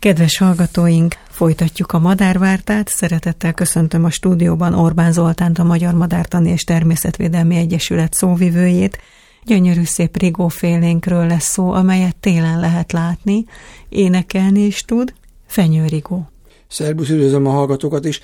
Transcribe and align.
Kedves 0.00 0.38
hallgatóink, 0.38 1.14
folytatjuk 1.30 1.92
a 1.92 1.98
madárvártát. 1.98 2.88
Szeretettel 2.88 3.52
köszöntöm 3.52 4.04
a 4.04 4.10
stúdióban 4.10 4.74
Orbán 4.74 5.12
Zoltánt, 5.12 5.58
a 5.58 5.64
Magyar 5.64 5.94
Madártani 5.94 6.50
és 6.50 6.64
Természetvédelmi 6.64 7.56
Egyesület 7.56 8.14
szóvivőjét. 8.14 8.98
Gyönyörű 9.44 9.84
szép 9.84 10.16
rigófélénkről 10.16 11.26
lesz 11.26 11.50
szó, 11.50 11.72
amelyet 11.72 12.16
télen 12.16 12.60
lehet 12.60 12.92
látni, 12.92 13.44
énekelni 13.88 14.60
is 14.60 14.84
tud. 14.84 15.12
Fenyőrigó. 15.46 16.30
Szerbusz, 16.68 17.08
üdvözlöm 17.08 17.46
a 17.46 17.50
hallgatókat 17.50 18.04
is. 18.04 18.20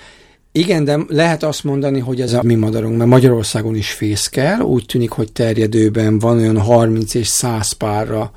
Igen, 0.52 0.84
de 0.84 0.98
lehet 1.08 1.42
azt 1.42 1.64
mondani, 1.64 1.98
hogy 1.98 2.20
ez 2.20 2.32
a 2.32 2.42
mi 2.42 2.54
madarunk, 2.54 2.96
mert 2.96 3.10
Magyarországon 3.10 3.74
is 3.74 3.90
fészkel, 3.90 4.60
úgy 4.60 4.84
tűnik, 4.86 5.10
hogy 5.10 5.32
terjedőben 5.32 6.18
van 6.18 6.38
olyan 6.38 6.58
30 6.58 7.14
és 7.14 7.26
100 7.26 7.72
párra 7.72 8.32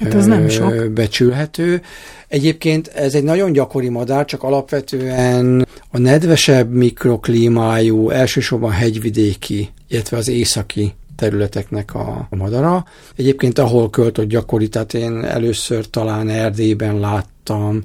Hát 0.00 0.14
az 0.14 0.26
nem 0.26 0.48
sok. 0.48 0.90
becsülhető. 0.90 1.82
Egyébként 2.28 2.86
ez 2.86 3.14
egy 3.14 3.22
nagyon 3.22 3.52
gyakori 3.52 3.88
madár, 3.88 4.24
csak 4.24 4.42
alapvetően 4.42 5.66
a 5.90 5.98
nedvesebb 5.98 6.72
mikroklímájú, 6.72 8.10
elsősorban 8.10 8.70
hegyvidéki, 8.70 9.68
illetve 9.88 10.16
az 10.16 10.28
északi 10.28 10.92
területeknek 11.16 11.94
a 11.94 12.28
madara. 12.30 12.84
Egyébként 13.16 13.58
ahol 13.58 13.90
költött 13.90 14.28
gyakori, 14.28 14.68
tehát 14.68 14.94
én 14.94 15.24
először 15.24 15.90
talán 15.90 16.28
Erdélyben 16.28 17.00
láttam, 17.00 17.82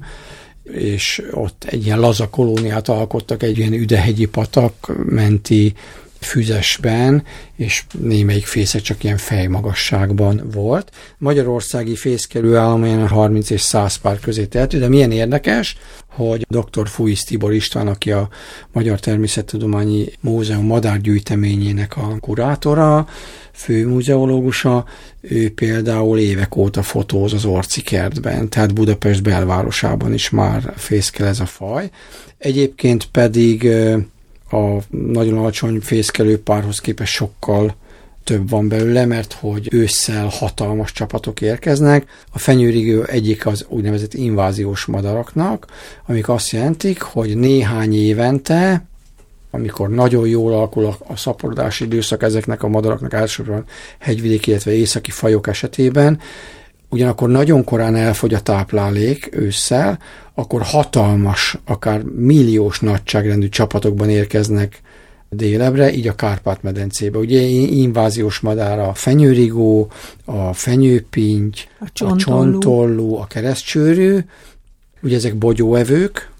és 0.62 1.22
ott 1.32 1.64
egy 1.68 1.84
ilyen 1.86 2.00
laza 2.00 2.28
kolóniát 2.28 2.88
alkottak, 2.88 3.42
egy 3.42 3.58
ilyen 3.58 3.72
üdehegyi 3.72 4.24
patak 4.24 4.92
menti 5.04 5.74
füzesben, 6.24 7.24
és 7.56 7.84
némelyik 7.98 8.46
fészek 8.46 8.80
csak 8.80 9.04
ilyen 9.04 9.16
fejmagasságban 9.16 10.42
volt. 10.52 10.90
Magyarországi 11.18 11.96
fészkelő 11.96 12.56
állomány 12.56 13.06
30 13.06 13.50
és 13.50 13.60
100 13.60 13.96
pár 13.96 14.20
közé 14.20 14.44
tehető, 14.44 14.78
de 14.78 14.88
milyen 14.88 15.10
érdekes, 15.10 15.76
hogy 16.06 16.46
dr. 16.48 16.88
Fuisz 16.88 17.24
Tibor 17.24 17.52
István, 17.52 17.86
aki 17.86 18.12
a 18.12 18.28
Magyar 18.72 19.00
Természettudományi 19.00 20.12
Múzeum 20.20 20.66
madárgyűjteményének 20.66 21.96
a 21.96 22.16
kurátora, 22.20 23.08
főmuzeológusa, 23.52 24.84
ő 25.20 25.50
például 25.50 26.18
évek 26.18 26.56
óta 26.56 26.82
fotóz 26.82 27.32
az 27.32 27.44
Orci 27.44 27.82
kertben, 27.82 28.48
tehát 28.48 28.74
Budapest 28.74 29.22
belvárosában 29.22 30.12
is 30.12 30.30
már 30.30 30.72
fészkel 30.76 31.26
ez 31.26 31.40
a 31.40 31.46
faj. 31.46 31.90
Egyébként 32.38 33.08
pedig 33.10 33.68
a 34.54 34.78
nagyon 34.90 35.38
alacsony 35.38 35.80
fészkelő 35.80 36.38
párhoz 36.38 36.80
képest 36.80 37.12
sokkal 37.12 37.74
több 38.24 38.48
van 38.48 38.68
belőle, 38.68 39.06
mert 39.06 39.32
hogy 39.32 39.68
ősszel 39.72 40.26
hatalmas 40.26 40.92
csapatok 40.92 41.40
érkeznek. 41.40 42.06
A 42.32 42.38
fenyőrigő 42.38 43.04
egyik 43.04 43.46
az 43.46 43.66
úgynevezett 43.68 44.14
inváziós 44.14 44.84
madaraknak, 44.84 45.66
amik 46.06 46.28
azt 46.28 46.50
jelentik, 46.50 47.00
hogy 47.00 47.36
néhány 47.36 47.94
évente 47.94 48.84
amikor 49.50 49.88
nagyon 49.88 50.28
jól 50.28 50.52
alakul 50.52 50.96
a, 51.06 51.16
szaporodási 51.16 51.84
időszak 51.84 52.22
ezeknek 52.22 52.62
a 52.62 52.68
madaraknak 52.68 53.12
elsősorban 53.12 53.64
hegyvidéki, 53.98 54.50
illetve 54.50 54.72
északi 54.72 55.10
fajok 55.10 55.46
esetében, 55.46 56.20
ugyanakkor 56.94 57.28
nagyon 57.28 57.64
korán 57.64 57.96
elfogy 57.96 58.34
a 58.34 58.40
táplálék 58.40 59.28
ősszel, 59.32 59.98
akkor 60.34 60.62
hatalmas, 60.62 61.58
akár 61.64 62.02
milliós 62.02 62.80
nagyságrendű 62.80 63.48
csapatokban 63.48 64.08
érkeznek 64.10 64.80
délebre, 65.28 65.92
így 65.92 66.08
a 66.08 66.14
Kárpát-medencébe. 66.14 67.18
Ugye 67.18 67.40
inváziós 67.40 68.40
madár 68.40 68.78
a 68.78 68.94
fenyőrigó, 68.94 69.90
a 70.24 70.52
fenyőpinty, 70.52 71.68
a 71.80 71.86
csontollu, 71.92 72.16
a, 72.16 72.50
csontollu, 72.50 73.14
a 73.14 73.26
keresztcsőrű, 73.26 74.18
ugye 75.02 75.16
ezek 75.16 75.36
bogyóevők, 75.36 76.30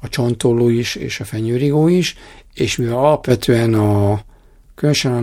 a 0.00 0.08
csontollu 0.08 0.68
is 0.68 0.94
és 0.94 1.20
a 1.20 1.24
fenyőrigó 1.24 1.88
is, 1.88 2.16
és 2.54 2.76
mivel 2.76 2.98
alapvetően 2.98 3.74
a 3.74 4.20
különösen 4.74 5.12
a 5.12 5.20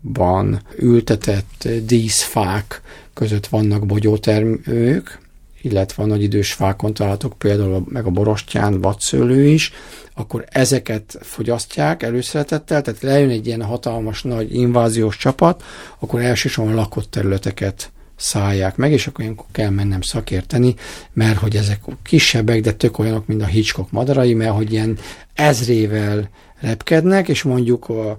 nagyvárosainkban 0.00 0.62
ültetett 0.76 1.68
díszfák 1.84 2.80
között 3.14 3.46
vannak 3.46 3.86
bogyótermők, 3.86 5.18
illetve 5.62 6.02
a 6.02 6.06
nagy 6.06 6.22
idős 6.22 6.52
fákon 6.52 6.94
találhatók, 6.94 7.38
például 7.38 7.84
meg 7.88 8.06
a 8.06 8.10
borostyán, 8.10 8.80
vadszőlő 8.80 9.46
is, 9.46 9.72
akkor 10.14 10.44
ezeket 10.48 11.18
fogyasztják 11.20 12.02
előszeretettel, 12.02 12.82
tehát 12.82 13.00
lejön 13.00 13.30
egy 13.30 13.46
ilyen 13.46 13.62
hatalmas 13.62 14.22
nagy 14.22 14.54
inváziós 14.54 15.16
csapat, 15.16 15.62
akkor 15.98 16.20
elsősorban 16.20 16.74
lakott 16.74 17.10
területeket 17.10 17.90
szállják 18.16 18.76
meg, 18.76 18.92
és 18.92 19.06
akkor 19.06 19.20
ilyenkor 19.20 19.46
kell 19.52 19.70
mennem 19.70 20.00
szakérteni, 20.00 20.74
mert 21.12 21.38
hogy 21.38 21.56
ezek 21.56 21.80
kisebbek, 22.02 22.60
de 22.60 22.72
tök 22.72 22.98
olyanok, 22.98 23.26
mint 23.26 23.42
a 23.42 23.46
Hitchcock 23.46 23.90
madarai, 23.90 24.34
mert 24.34 24.54
hogy 24.54 24.72
ilyen 24.72 24.98
ezrével 25.34 26.28
repkednek, 26.60 27.28
és 27.28 27.42
mondjuk 27.42 27.88
a, 27.88 28.18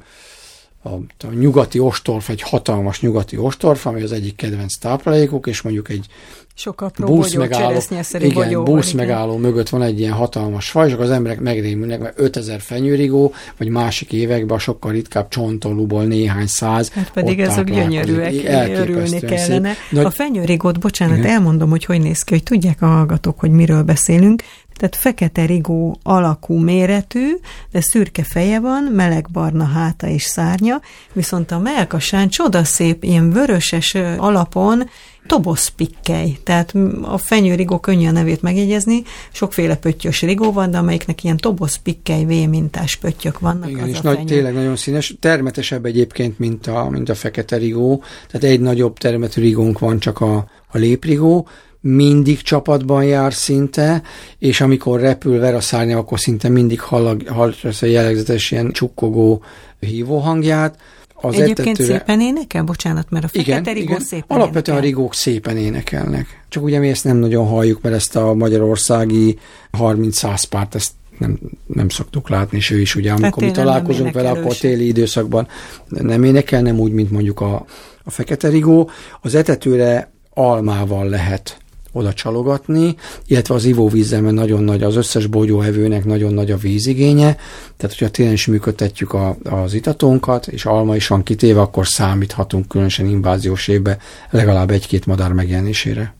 a, 0.83 0.89
a 1.27 1.33
nyugati 1.33 1.79
ostorf, 1.79 2.29
egy 2.29 2.41
hatalmas 2.41 3.01
nyugati 3.01 3.37
ostorf, 3.37 3.85
ami 3.85 4.01
az 4.01 4.11
egyik 4.11 4.35
kedvenc 4.35 4.77
táplálékuk, 4.77 5.47
és 5.47 5.61
mondjuk 5.61 5.89
egy 5.89 6.05
sok 6.53 6.81
apró 6.81 7.15
busz 7.15 7.33
megálló, 7.33 7.81
igen, 8.13 8.33
bogyó 8.33 8.63
busz 8.63 8.91
megálló 8.91 9.37
mögött 9.37 9.69
van 9.69 9.81
egy 9.81 9.99
ilyen 9.99 10.13
hatalmas 10.13 10.69
faj, 10.69 10.87
és 10.87 10.93
az 10.93 11.09
emberek 11.09 11.39
megrémülnek, 11.39 11.99
mert 11.99 12.19
5000 12.19 12.59
fenyőrigó, 12.59 13.33
vagy 13.57 13.67
másik 13.67 14.13
években 14.13 14.59
sokkal 14.59 14.91
ritkább 14.91 15.27
csontolúból 15.27 16.03
néhány 16.03 16.47
száz. 16.47 16.89
Hát 16.89 17.11
pedig 17.11 17.39
ezek 17.39 17.71
gyönyörűek, 17.71 18.33
örülni 18.77 19.19
kellene. 19.19 19.73
Szép. 19.91 20.05
a 20.05 20.09
fenyőrigót, 20.09 20.79
bocsánat, 20.79 21.17
igen. 21.17 21.29
elmondom, 21.29 21.69
hogy 21.69 21.85
hogy 21.85 22.01
néz 22.01 22.23
ki, 22.23 22.33
hogy 22.33 22.43
tudják 22.43 22.81
a 22.81 22.85
hallgatók, 22.85 23.39
hogy 23.39 23.51
miről 23.51 23.83
beszélünk. 23.83 24.43
Tehát 24.81 24.95
fekete 24.95 25.45
rigó 25.45 25.97
alakú 26.03 26.55
méretű, 26.55 27.31
de 27.71 27.81
szürke 27.81 28.23
feje 28.23 28.59
van, 28.59 28.83
melegbarna 28.83 29.63
háta 29.63 30.07
és 30.07 30.23
szárnya, 30.23 30.81
viszont 31.13 31.51
a 31.51 31.59
melkasán 31.59 32.29
csodaszép, 32.29 33.03
ilyen 33.03 33.31
vöröses 33.31 33.93
alapon 34.17 34.89
toboszpikkely, 35.25 36.37
tehát 36.43 36.73
a 37.01 37.17
fenyőrigó 37.17 37.79
könnyű 37.79 38.07
a 38.07 38.11
nevét 38.11 38.41
megjegyezni, 38.41 39.03
sokféle 39.31 39.75
pöttyös 39.75 40.21
rigó 40.21 40.51
van, 40.51 40.71
de 40.71 40.77
amelyiknek 40.77 41.23
ilyen 41.23 41.37
toboszpikkely 41.37 42.23
V 42.23 42.49
mintás 42.49 42.95
pöttyök 42.95 43.39
vannak. 43.39 43.69
Igen, 43.69 43.87
és 43.87 43.99
nagy, 43.99 44.25
tényleg 44.25 44.53
nagyon 44.53 44.75
színes, 44.75 45.15
termetesebb 45.19 45.85
egyébként, 45.85 46.39
mint 46.39 46.67
a, 46.67 46.89
mint 46.89 47.09
a 47.09 47.15
fekete 47.15 47.57
rigó, 47.57 48.03
tehát 48.31 48.55
egy 48.55 48.59
nagyobb 48.59 48.97
termetű 48.97 49.41
rigónk 49.41 49.79
van 49.79 49.99
csak 49.99 50.21
a, 50.21 50.35
a 50.67 50.77
léprigó, 50.77 51.47
mindig 51.81 52.41
csapatban 52.41 53.03
jár 53.03 53.33
szinte, 53.33 54.01
és 54.39 54.61
amikor 54.61 54.99
repül 54.99 55.39
ver 55.39 55.55
a 55.55 55.61
szárnya, 55.61 55.97
akkor 55.97 56.19
szinte 56.19 56.49
mindig 56.49 56.79
hall, 56.79 57.17
hall 57.27 57.53
a 57.81 57.85
jellegzetes 57.85 58.51
ilyen 58.51 58.71
csukkogó 58.71 59.43
hívóhangját, 59.79 60.79
az 61.23 61.33
Egyébként 61.33 61.77
etetőre... 61.79 61.97
szépen 61.97 62.21
énekel? 62.21 62.63
Bocsánat, 62.63 63.09
mert 63.09 63.25
a 63.25 63.27
fekete 63.27 63.59
igen, 63.59 63.73
rigó 63.73 63.91
igen. 63.91 63.99
szépen 63.99 64.37
Alapvetően 64.37 64.77
énekel. 64.77 64.77
a 64.77 64.97
rigók 64.97 65.13
szépen 65.13 65.57
énekelnek. 65.57 66.43
Csak 66.49 66.63
ugye 66.63 66.79
mi 66.79 66.89
ezt 66.89 67.03
nem 67.03 67.17
nagyon 67.17 67.47
halljuk, 67.47 67.81
mert 67.81 67.95
ezt 67.95 68.15
a 68.15 68.33
magyarországi 68.33 69.39
30-100 69.77 70.43
párt, 70.49 70.75
ezt 70.75 70.91
nem, 71.17 71.39
nem 71.65 71.89
szoktuk 71.89 72.29
látni, 72.29 72.57
és 72.57 72.69
ő 72.69 72.79
is 72.79 72.95
ugye, 72.95 73.11
amikor 73.11 73.43
mi 73.43 73.51
találkozunk 73.51 74.13
vele, 74.13 74.29
akkor 74.29 74.45
a 74.45 74.59
téli 74.59 74.87
időszakban 74.87 75.47
nem 75.87 76.23
énekel, 76.23 76.61
nem 76.61 76.79
úgy, 76.79 76.91
mint 76.91 77.11
mondjuk 77.11 77.41
a, 77.41 77.65
a 78.03 78.11
fekete 78.11 78.47
rigó. 78.47 78.89
Az 79.21 79.35
etetőre 79.35 80.11
almával 80.33 81.09
lehet 81.09 81.60
oda 81.91 82.13
csalogatni, 82.13 82.95
illetve 83.27 83.55
az 83.55 83.65
ivóvízzel, 83.65 84.21
mert 84.21 84.35
nagyon 84.35 84.63
nagy, 84.63 84.83
az 84.83 84.95
összes 84.95 85.27
bogyóhevőnek 85.27 86.05
nagyon 86.05 86.33
nagy 86.33 86.51
a 86.51 86.57
vízigénye, 86.57 87.37
tehát 87.77 87.97
hogyha 87.97 88.09
tényleg 88.09 88.33
is 88.33 88.45
működtetjük 88.45 89.13
a, 89.13 89.37
az 89.43 89.73
itatónkat, 89.73 90.47
és 90.47 90.65
alma 90.65 90.95
is 90.95 91.07
van 91.07 91.23
kitéve, 91.23 91.61
akkor 91.61 91.87
számíthatunk 91.87 92.67
különösen 92.67 93.05
inváziós 93.05 93.67
évbe 93.67 93.97
legalább 94.29 94.71
egy-két 94.71 95.05
madár 95.05 95.33
megjelenésére. 95.33 96.13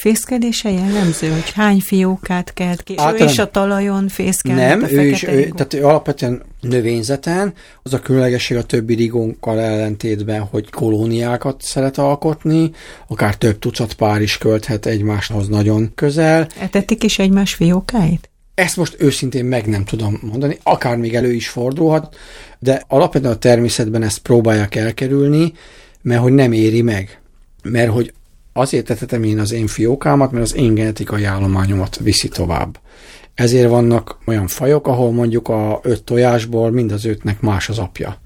Fészkedése 0.00 0.70
jellemző, 0.70 1.28
hogy 1.28 1.50
hány 1.50 1.80
fiókát 1.80 2.52
kelt 2.54 2.82
ki, 2.82 2.94
Általán, 2.96 3.28
ő 3.28 3.30
is 3.30 3.38
a 3.38 3.50
talajon 3.50 4.08
fészkel, 4.08 4.54
Nem, 4.54 4.82
ő 4.82 5.06
is, 5.06 5.22
ő, 5.22 5.48
tehát 5.48 5.74
ő 5.74 5.84
alapvetően 5.84 6.42
növényzeten, 6.60 7.52
az 7.82 7.94
a 7.94 8.00
különlegesség 8.00 8.56
a 8.56 8.62
többi 8.62 8.94
rigónkkal 8.94 9.60
ellentétben, 9.60 10.40
hogy 10.40 10.70
kolóniákat 10.70 11.62
szeret 11.62 11.98
alkotni, 11.98 12.70
akár 13.08 13.36
több 13.36 13.58
tucat 13.58 13.92
pár 13.92 14.20
is 14.20 14.38
költhet 14.38 14.86
egymáshoz 14.86 15.48
nagyon 15.48 15.92
közel. 15.94 16.48
Etetik 16.60 17.02
is 17.02 17.18
egymás 17.18 17.54
fiókáit? 17.54 18.30
Ezt 18.54 18.76
most 18.76 18.96
őszintén 18.98 19.44
meg 19.44 19.66
nem 19.66 19.84
tudom 19.84 20.18
mondani, 20.22 20.58
akár 20.62 20.96
még 20.96 21.14
elő 21.14 21.32
is 21.32 21.48
fordulhat, 21.48 22.16
de 22.58 22.82
alapvetően 22.88 23.32
a 23.32 23.38
természetben 23.38 24.02
ezt 24.02 24.18
próbálják 24.18 24.74
elkerülni, 24.74 25.52
mert 26.02 26.20
hogy 26.20 26.32
nem 26.32 26.52
éri 26.52 26.82
meg. 26.82 27.20
Mert 27.62 27.90
hogy 27.90 28.12
azért 28.52 28.90
etetem 28.90 29.24
én 29.24 29.38
az 29.38 29.52
én 29.52 29.66
fiókámat, 29.66 30.30
mert 30.32 30.44
az 30.44 30.54
én 30.54 30.74
genetikai 30.74 31.24
állományomat 31.24 31.96
viszi 31.96 32.28
tovább. 32.28 32.80
Ezért 33.34 33.68
vannak 33.68 34.18
olyan 34.26 34.46
fajok, 34.46 34.86
ahol 34.86 35.12
mondjuk 35.12 35.48
a 35.48 35.80
öt 35.82 36.04
tojásból 36.04 36.70
mind 36.70 36.92
az 36.92 37.04
ötnek 37.04 37.40
más 37.40 37.68
az 37.68 37.78
apja. 37.78 38.16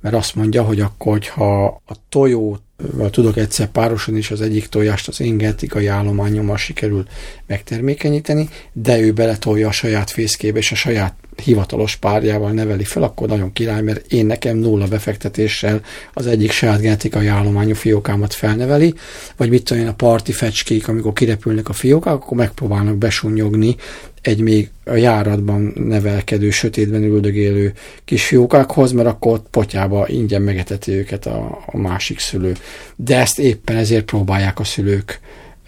Mert 0.00 0.14
azt 0.14 0.34
mondja, 0.34 0.62
hogy 0.62 0.80
akkor, 0.80 1.12
hogyha 1.12 1.64
a 1.64 1.94
tojót 2.08 2.62
tudok 3.10 3.36
egyszer 3.36 3.66
párosan 3.66 4.16
is 4.16 4.30
az 4.30 4.40
egyik 4.40 4.66
tojást 4.66 5.08
az 5.08 5.20
én 5.20 5.36
genetikai 5.36 5.86
állományommal 5.86 6.56
sikerül 6.56 7.04
megtermékenyíteni, 7.46 8.48
de 8.72 9.00
ő 9.00 9.12
beletolja 9.12 9.68
a 9.68 9.72
saját 9.72 10.10
fészkébe, 10.10 10.58
és 10.58 10.72
a 10.72 10.74
saját 10.74 11.14
hivatalos 11.40 11.96
párjával 11.96 12.50
neveli 12.50 12.84
fel, 12.84 13.02
akkor 13.02 13.28
nagyon 13.28 13.52
király, 13.52 13.82
mert 13.82 14.12
én 14.12 14.26
nekem 14.26 14.56
nulla 14.56 14.86
befektetéssel 14.86 15.80
az 16.12 16.26
egyik 16.26 16.50
saját 16.50 16.80
genetikai 16.80 17.26
állományú 17.26 17.74
fiókámat 17.74 18.34
felneveli, 18.34 18.94
vagy 19.36 19.48
mit 19.48 19.64
tudom 19.64 19.82
én, 19.82 19.88
a 19.88 19.94
parti 19.94 20.32
fecskék, 20.32 20.88
amikor 20.88 21.12
kirepülnek 21.12 21.68
a 21.68 21.72
fiókák, 21.72 22.14
akkor 22.14 22.36
megpróbálnak 22.36 22.96
besunyogni 22.96 23.76
egy 24.22 24.40
még 24.40 24.70
a 24.84 24.94
járatban 24.94 25.72
nevelkedő, 25.76 26.50
sötétben 26.50 27.02
üldögélő 27.02 27.72
kisfiókákhoz, 28.04 28.92
mert 28.92 29.08
akkor 29.08 29.32
ott 29.32 29.46
potyába 29.50 30.08
ingyen 30.08 30.42
megeteti 30.42 30.92
őket 30.92 31.26
a, 31.26 31.58
a 31.66 31.76
másik 31.76 32.18
szülő. 32.18 32.56
De 32.96 33.18
ezt 33.18 33.38
éppen 33.38 33.76
ezért 33.76 34.04
próbálják 34.04 34.58
a 34.58 34.64
szülők 34.64 35.20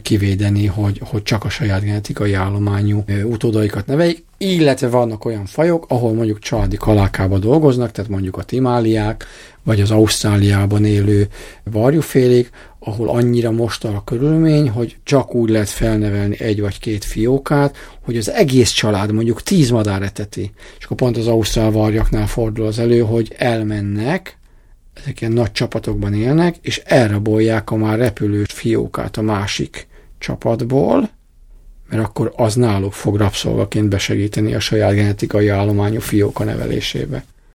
kivédeni, 0.02 0.66
hogy, 0.66 1.00
hogy 1.04 1.22
csak 1.22 1.44
a 1.44 1.48
saját 1.48 1.82
genetikai 1.82 2.32
állományú 2.32 3.04
utódaikat 3.24 3.86
neveljék, 3.86 4.24
illetve 4.42 4.88
vannak 4.88 5.24
olyan 5.24 5.46
fajok, 5.46 5.84
ahol 5.88 6.12
mondjuk 6.12 6.38
családi 6.38 6.76
kalákába 6.76 7.38
dolgoznak, 7.38 7.90
tehát 7.90 8.10
mondjuk 8.10 8.36
a 8.36 8.42
timáliák, 8.42 9.26
vagy 9.62 9.80
az 9.80 9.90
Ausztráliában 9.90 10.84
élő 10.84 11.28
varjúfélék, 11.64 12.50
ahol 12.78 13.08
annyira 13.08 13.50
most 13.50 13.84
a 13.84 14.02
körülmény, 14.04 14.68
hogy 14.68 14.96
csak 15.04 15.34
úgy 15.34 15.50
lehet 15.50 15.68
felnevelni 15.68 16.40
egy 16.40 16.60
vagy 16.60 16.78
két 16.78 17.04
fiókát, 17.04 17.76
hogy 18.04 18.16
az 18.16 18.30
egész 18.30 18.70
család 18.70 19.12
mondjuk 19.12 19.42
tíz 19.42 19.70
madár 19.70 20.02
eteti. 20.02 20.52
És 20.78 20.84
akkor 20.84 20.96
pont 20.96 21.16
az 21.16 21.26
ausztrál 21.26 21.70
varjaknál 21.70 22.26
fordul 22.26 22.66
az 22.66 22.78
elő, 22.78 23.00
hogy 23.00 23.34
elmennek, 23.38 24.38
ezek 24.94 25.20
ilyen 25.20 25.32
nagy 25.32 25.52
csapatokban 25.52 26.14
élnek, 26.14 26.56
és 26.62 26.82
elrabolják 26.84 27.70
a 27.70 27.76
már 27.76 27.98
repülő 27.98 28.44
fiókát 28.48 29.16
a 29.16 29.22
másik 29.22 29.86
csapatból, 30.18 31.10
mert 31.92 32.04
akkor 32.04 32.32
az 32.36 32.54
náluk 32.54 32.92
fog 32.92 33.16
rabszolgaként 33.16 33.88
besegíteni 33.88 34.54
a 34.54 34.60
saját 34.60 34.94
genetikai 34.94 35.48
állományú 35.48 36.00
fióka 36.00 36.44
nevelésébe. 36.44 37.24